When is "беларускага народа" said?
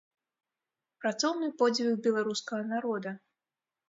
2.07-3.13